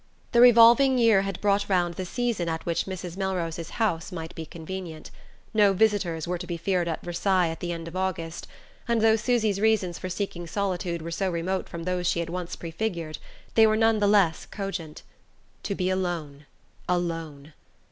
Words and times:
The 0.31 0.41
revolving 0.41 0.97
year 0.97 1.21
had 1.21 1.39
brought 1.41 1.69
around 1.69 1.93
the 1.93 2.07
season 2.07 2.49
at 2.49 2.65
which 2.65 2.85
Mrs. 2.85 3.15
Melrose's 3.17 3.69
house 3.77 4.11
might 4.11 4.33
be 4.33 4.47
convenient: 4.47 5.11
no 5.53 5.73
visitors 5.73 6.27
were 6.27 6.39
to 6.39 6.47
be 6.47 6.57
feared 6.57 6.87
at 6.87 7.03
Versailles 7.03 7.49
at 7.49 7.59
the 7.59 7.71
end 7.71 7.87
of 7.87 7.95
August, 7.95 8.47
and 8.87 9.01
though 9.01 9.15
Susy's 9.15 9.61
reasons 9.61 9.99
for 9.99 10.09
seeking 10.09 10.47
solitude 10.47 11.03
were 11.03 11.11
so 11.11 11.29
remote 11.29 11.69
from 11.69 11.83
those 11.83 12.07
she 12.07 12.19
had 12.19 12.31
once 12.31 12.55
prefigured, 12.55 13.19
they 13.53 13.67
were 13.67 13.77
none 13.77 13.99
the 13.99 14.07
less 14.07 14.47
cogent. 14.47 15.03
To 15.61 15.75
be 15.75 15.91
alone 15.91 16.47
alone! 16.89 17.53